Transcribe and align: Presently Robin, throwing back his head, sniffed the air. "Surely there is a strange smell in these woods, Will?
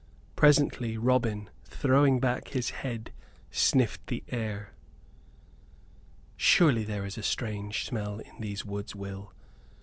Presently 0.35 0.97
Robin, 0.97 1.47
throwing 1.63 2.19
back 2.19 2.47
his 2.47 2.71
head, 2.71 3.11
sniffed 3.51 4.07
the 4.07 4.23
air. 4.29 4.73
"Surely 6.35 6.83
there 6.83 7.05
is 7.05 7.19
a 7.19 7.21
strange 7.21 7.85
smell 7.85 8.17
in 8.17 8.39
these 8.39 8.65
woods, 8.65 8.95
Will? 8.95 9.31